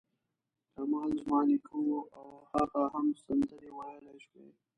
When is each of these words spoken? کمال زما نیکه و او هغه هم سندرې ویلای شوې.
کمال 0.73 1.09
زما 1.21 1.39
نیکه 1.47 1.77
و 1.89 1.97
او 2.17 2.25
هغه 2.51 2.81
هم 2.93 3.07
سندرې 3.23 3.69
ویلای 3.77 4.19
شوې. 4.25 4.47